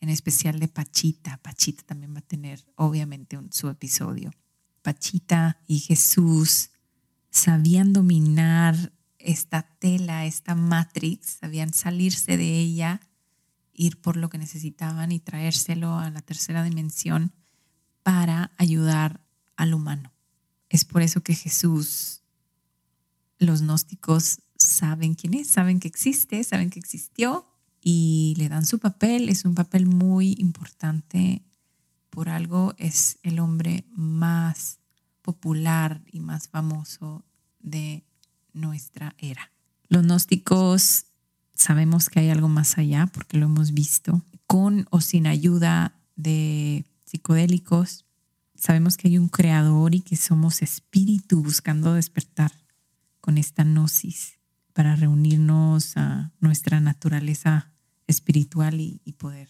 en 0.00 0.08
especial 0.08 0.58
de 0.60 0.68
Pachita. 0.68 1.38
Pachita 1.42 1.82
también 1.84 2.14
va 2.14 2.18
a 2.18 2.22
tener 2.22 2.64
obviamente 2.76 3.36
un, 3.36 3.52
su 3.52 3.68
episodio. 3.68 4.30
Pachita 4.82 5.60
y 5.66 5.80
Jesús 5.80 6.70
sabían 7.30 7.92
dominar 7.92 8.92
esta 9.18 9.62
tela, 9.78 10.24
esta 10.26 10.54
matrix, 10.54 11.38
sabían 11.40 11.74
salirse 11.74 12.36
de 12.36 12.58
ella, 12.58 13.00
ir 13.72 14.00
por 14.00 14.16
lo 14.16 14.30
que 14.30 14.38
necesitaban 14.38 15.12
y 15.12 15.20
traérselo 15.20 15.98
a 15.98 16.10
la 16.10 16.20
tercera 16.20 16.64
dimensión 16.64 17.32
para 18.02 18.52
ayudar 18.56 19.20
al 19.56 19.74
humano. 19.74 20.12
Es 20.68 20.84
por 20.84 21.02
eso 21.02 21.22
que 21.22 21.34
Jesús, 21.34 22.22
los 23.38 23.62
gnósticos 23.62 24.40
saben 24.70 25.14
quién 25.14 25.34
es, 25.34 25.48
saben 25.48 25.80
que 25.80 25.88
existe, 25.88 26.42
saben 26.44 26.70
que 26.70 26.78
existió 26.78 27.46
y 27.82 28.34
le 28.38 28.48
dan 28.48 28.66
su 28.66 28.78
papel. 28.78 29.28
Es 29.28 29.44
un 29.44 29.54
papel 29.54 29.86
muy 29.86 30.34
importante 30.38 31.42
por 32.10 32.28
algo 32.28 32.74
es 32.76 33.18
el 33.22 33.38
hombre 33.38 33.84
más 33.92 34.78
popular 35.22 36.02
y 36.12 36.20
más 36.20 36.48
famoso 36.48 37.24
de 37.60 38.04
nuestra 38.52 39.14
era. 39.18 39.52
Los 39.88 40.02
gnósticos 40.02 41.06
sabemos 41.54 42.08
que 42.08 42.20
hay 42.20 42.30
algo 42.30 42.48
más 42.48 42.78
allá 42.78 43.06
porque 43.06 43.38
lo 43.38 43.46
hemos 43.46 43.72
visto, 43.72 44.22
con 44.46 44.86
o 44.90 45.00
sin 45.00 45.26
ayuda 45.26 45.94
de 46.16 46.84
psicodélicos. 47.04 48.06
Sabemos 48.56 48.96
que 48.96 49.08
hay 49.08 49.18
un 49.18 49.28
creador 49.28 49.94
y 49.94 50.00
que 50.00 50.16
somos 50.16 50.62
espíritu 50.62 51.42
buscando 51.42 51.94
despertar 51.94 52.52
con 53.20 53.38
esta 53.38 53.62
gnosis 53.62 54.39
para 54.72 54.96
reunirnos 54.96 55.96
a 55.96 56.32
nuestra 56.40 56.80
naturaleza 56.80 57.72
espiritual 58.06 58.80
y, 58.80 58.98
poder 59.18 59.48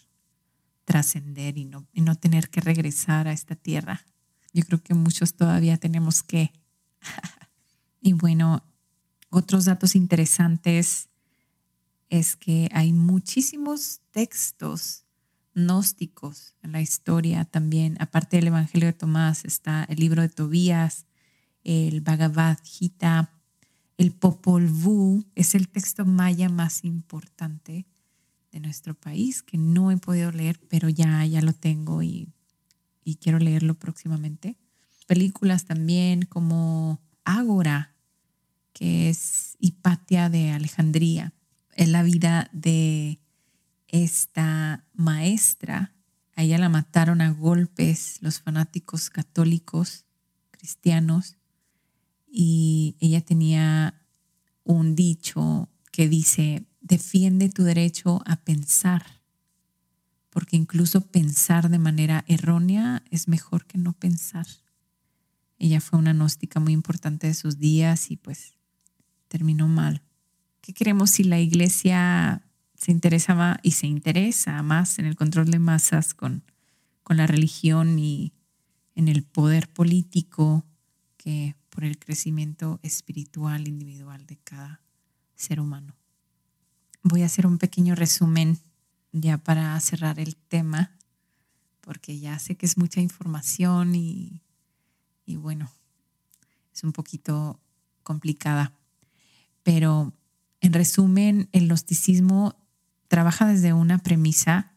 trascender 0.85 1.56
y 1.59 1.64
no, 1.64 1.87
y 1.92 2.00
no 2.00 2.14
tener 2.16 2.50
que 2.50 2.61
regresar 2.61 3.28
a 3.28 3.33
esta 3.33 3.54
tierra. 3.54 4.04
Yo 4.52 4.64
creo 4.64 4.83
que 4.83 4.94
muchos 4.94 5.35
todavía 5.35 5.76
tenemos 5.76 6.22
que. 6.22 6.52
y 8.00 8.12
bueno, 8.12 8.64
otros 9.30 9.64
datos 9.64 9.94
interesantes 9.94 11.09
es 12.09 12.37
que 12.37 12.68
hay 12.72 12.92
muchísimos 12.92 14.00
textos 14.11 15.04
gnósticos 15.54 16.54
en 16.62 16.72
la 16.72 16.80
historia 16.80 17.44
también. 17.44 17.96
Aparte 18.00 18.37
del 18.37 18.48
Evangelio 18.48 18.88
de 18.88 18.92
Tomás 18.92 19.44
está 19.44 19.85
el 19.85 19.98
libro 20.00 20.22
de 20.22 20.28
Tobías, 20.28 21.06
el 21.62 22.00
Bhagavad 22.00 22.59
Gita, 22.64 23.39
el 24.01 24.13
Popol 24.13 24.67
Vuh, 24.67 25.27
es 25.35 25.55
el 25.55 25.69
texto 25.69 26.07
maya 26.07 26.49
más 26.49 26.85
importante 26.87 27.85
de 28.51 28.59
nuestro 28.59 28.95
país 28.95 29.43
que 29.43 29.59
no 29.59 29.91
he 29.91 29.99
podido 29.99 30.33
leer, 30.33 30.59
pero 30.71 30.89
ya, 30.89 31.27
ya 31.27 31.43
lo 31.43 31.53
tengo 31.53 32.03
y, 32.03 32.33
y 33.05 33.17
quiero 33.17 33.39
leerlo 33.39 33.75
próximamente. 33.75 34.57
Películas 35.07 35.67
también 35.67 36.23
como 36.23 36.99
Ágora, 37.25 37.95
que 38.73 39.11
es 39.11 39.59
Hipatia 39.59 40.31
de 40.31 40.53
Alejandría 40.53 41.35
es 41.75 41.89
la 41.91 42.03
vida 42.03 42.49
de 42.55 43.21
esta 43.87 44.83
maestra. 44.95 45.93
A 46.37 46.43
ella 46.43 46.57
la 46.57 46.71
mataron 46.71 47.21
a 47.21 47.33
golpes 47.33 48.17
los 48.23 48.41
fanáticos 48.41 49.11
católicos 49.11 50.07
cristianos 50.53 51.37
y 52.31 52.97
ella 53.01 53.21
tenía 53.21 54.01
un 54.64 54.95
dicho 54.95 55.69
que 55.90 56.09
dice, 56.09 56.64
defiende 56.81 57.49
tu 57.49 57.64
derecho 57.64 58.23
a 58.25 58.37
pensar, 58.37 59.05
porque 60.31 60.57
incluso 60.57 61.01
pensar 61.01 61.69
de 61.69 61.79
manera 61.79 62.25
errónea 62.29 63.03
es 63.11 63.27
mejor 63.27 63.66
que 63.66 63.79
no 63.79 63.93
pensar. 63.93 64.47
Ella 65.59 65.81
fue 65.81 65.99
una 65.99 66.12
gnóstica 66.12 66.61
muy 66.61 66.73
importante 66.73 67.27
de 67.27 67.35
sus 67.35 67.59
días 67.59 68.11
y 68.11 68.16
pues 68.16 68.55
terminó 69.29 69.66
mal. 69.69 70.03
¿Qué 70.61 70.73
queremos 70.73 71.11
si 71.11 71.25
la 71.25 71.40
iglesia 71.40 72.47
se 72.75 72.93
interesa 72.93 73.59
y 73.62 73.73
se 73.73 73.87
interesa 73.87 74.62
más 74.62 74.99
en 74.99 75.07
el 75.07 75.16
control 75.16 75.51
de 75.51 75.59
masas 75.59 76.14
con, 76.14 76.45
con 77.03 77.16
la 77.16 77.27
religión 77.27 77.99
y 77.99 78.33
en 78.95 79.09
el 79.09 79.23
poder 79.23 79.69
político 79.69 80.64
que 81.16 81.57
por 81.70 81.85
el 81.85 81.98
crecimiento 81.98 82.78
espiritual 82.83 83.66
individual 83.66 84.26
de 84.26 84.37
cada 84.37 84.83
ser 85.35 85.61
humano? 85.61 85.94
Voy 87.02 87.22
a 87.22 87.26
hacer 87.26 87.46
un 87.46 87.59
pequeño 87.59 87.94
resumen 87.94 88.59
ya 89.12 89.38
para 89.38 89.78
cerrar 89.80 90.20
el 90.20 90.37
tema, 90.37 90.92
porque 91.80 92.18
ya 92.18 92.38
sé 92.38 92.56
que 92.56 92.66
es 92.66 92.76
mucha 92.76 93.00
información 93.00 93.94
y, 93.94 94.42
y 95.24 95.37
bueno, 95.37 95.70
es 96.74 96.85
un 96.85 96.92
poquito 96.92 97.59
complicada. 98.02 98.72
Pero 99.62 100.12
en 100.61 100.72
resumen, 100.72 101.48
el 101.52 101.68
gnosticismo 101.68 102.56
trabaja 103.09 103.46
desde 103.46 103.72
una 103.72 103.98
premisa 103.98 104.72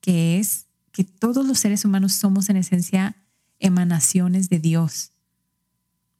que 0.00 0.38
es 0.38 0.66
que 0.92 1.04
todos 1.04 1.46
los 1.46 1.58
seres 1.58 1.84
humanos 1.84 2.14
somos 2.14 2.48
en 2.48 2.56
esencia 2.56 3.16
emanaciones 3.58 4.48
de 4.48 4.58
Dios, 4.58 5.12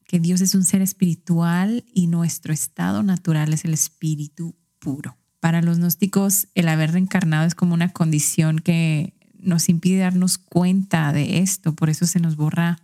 que 0.07 0.21
Dios 0.21 0.41
es 0.41 0.55
un 0.55 0.65
ser 0.65 0.83
espiritual 0.83 1.85
y 1.93 2.07
nuestro 2.07 2.53
estado 2.53 3.03
natural 3.03 3.53
es 3.53 3.65
el 3.65 3.75
espíritu 3.75 4.55
puro. 4.79 5.17
Para 5.41 5.63
los 5.63 5.79
gnósticos, 5.79 6.49
el 6.55 6.69
haber 6.69 6.93
reencarnado 6.93 7.47
es 7.47 7.55
como 7.55 7.75
una 7.75 7.93
condición 7.93 8.61
que 8.61 9.15
nos 9.39 9.69
impide 9.69 9.99
darnos 9.99 10.39
cuenta 10.39 11.13
de 11.13 11.39
esto, 11.39 11.75
por 11.75 11.91
eso 11.91 12.07
se 12.07 12.21
nos 12.21 12.37
borra 12.37 12.79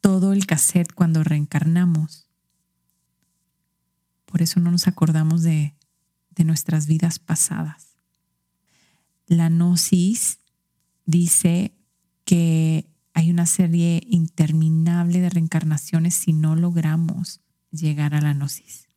todo 0.00 0.32
el 0.32 0.46
cassette 0.46 0.92
cuando 0.92 1.24
reencarnamos. 1.24 2.26
Por 4.24 4.42
eso 4.42 4.60
no 4.60 4.70
nos 4.70 4.86
acordamos 4.86 5.42
de, 5.42 5.74
nuestras 6.44 6.86
vidas 6.86 7.18
pasadas. 7.18 7.96
La 9.26 9.48
gnosis 9.48 10.38
dice 11.06 11.72
que 12.26 12.86
hay 13.16 13.30
una 13.30 13.46
serie 13.46 14.02
interminable 14.10 15.22
de 15.22 15.30
reencarnaciones 15.30 16.14
si 16.14 16.34
no 16.34 16.54
logramos 16.54 17.40
llegar 17.70 18.14
a 18.14 18.20
la 18.20 18.34
gnosis. 18.34 18.90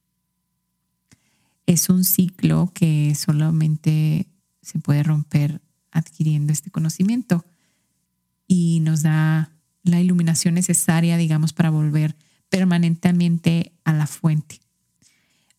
Es 1.66 1.88
un 1.88 2.04
ciclo 2.04 2.70
que 2.76 3.16
solamente 3.16 4.28
se 4.62 4.78
puede 4.78 5.04
romper 5.04 5.62
adquiriendo 5.90 6.52
este 6.52 6.70
conocimiento 6.70 7.46
y 8.46 8.82
nos 8.82 9.04
da 9.04 9.54
la 9.84 10.02
iluminación 10.02 10.56
necesaria, 10.56 11.16
digamos, 11.16 11.54
para 11.54 11.70
volver 11.70 12.18
permanentemente 12.50 13.72
a 13.86 13.94
la 13.94 14.06
fuente. 14.06 14.60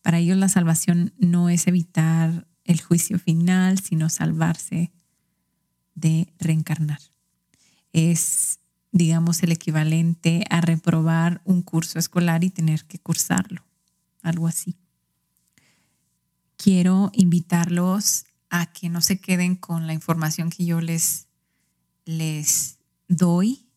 Para 0.03 0.19
ellos 0.19 0.37
la 0.37 0.49
salvación 0.49 1.15
no 1.17 1.49
es 1.49 1.65
evitar 1.65 2.47
el 2.63 2.79
juicio 2.79 3.17
final, 3.17 3.79
sino 3.79 4.07
salvarse 4.09 4.91
de 5.95 6.31
reencarnar. 6.37 6.99
Es, 7.93 8.59
digamos, 8.91 9.43
el 9.43 9.51
equivalente 9.51 10.43
a 10.49 10.61
reprobar 10.61 11.41
un 11.45 11.61
curso 11.61 11.99
escolar 11.99 12.43
y 12.43 12.49
tener 12.49 12.85
que 12.85 12.99
cursarlo, 12.99 13.63
algo 14.21 14.47
así. 14.47 14.75
Quiero 16.57 17.11
invitarlos 17.13 18.25
a 18.49 18.71
que 18.71 18.89
no 18.89 19.01
se 19.01 19.19
queden 19.19 19.55
con 19.55 19.87
la 19.87 19.93
información 19.93 20.49
que 20.49 20.65
yo 20.65 20.81
les, 20.81 21.27
les 22.05 22.77
doy, 23.07 23.67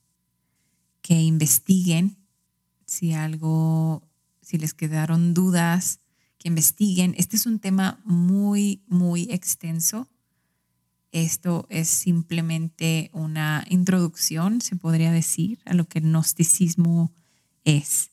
que 1.01 1.21
investiguen 1.21 2.17
si 2.87 3.13
algo, 3.13 4.09
si 4.41 4.59
les 4.59 4.75
quedaron 4.75 5.35
dudas, 5.35 6.01
investiguen. 6.45 7.15
Este 7.17 7.37
es 7.37 7.47
un 7.47 7.59
tema 7.59 8.01
muy, 8.05 8.85
muy 8.87 9.23
extenso. 9.31 10.09
Esto 11.15 11.67
es 11.71 11.89
simplemente 11.89 13.09
una 13.13 13.65
introducción, 13.69 14.61
se 14.61 14.75
podría 14.75 15.13
decir, 15.13 15.61
a 15.65 15.73
lo 15.73 15.87
que 15.87 16.01
el 16.01 16.07
gnosticismo 16.07 17.13
es. 17.65 18.11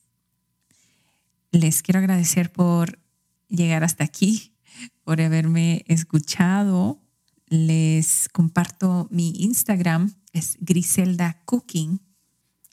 Les 1.50 1.82
quiero 1.82 1.98
agradecer 1.98 2.52
por 2.52 3.00
llegar 3.48 3.82
hasta 3.82 4.04
aquí, 4.04 4.54
por 5.02 5.20
haberme 5.20 5.84
escuchado. 5.88 7.02
Les 7.48 8.28
comparto 8.28 9.08
mi 9.10 9.30
Instagram, 9.40 10.14
es 10.32 10.56
Griselda 10.60 11.42
Cooking. 11.44 12.00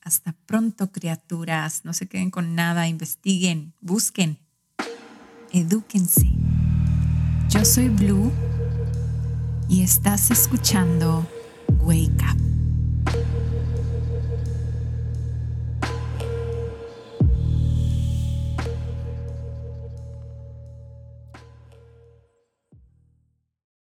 Hasta 0.04 0.34
pronto, 0.46 0.92
criaturas. 0.92 1.86
No 1.86 1.94
se 1.94 2.08
queden 2.08 2.30
con 2.30 2.54
nada, 2.54 2.88
investiguen, 2.88 3.74
busquen 3.82 4.38
edúquense. 5.52 6.30
Yo 7.50 7.65
soy 7.65 7.89
Blue 7.89 8.32
y 9.69 9.84
estás 9.84 10.32
escuchando 10.32 11.25
Wake 11.84 12.10
Up. 12.23 12.59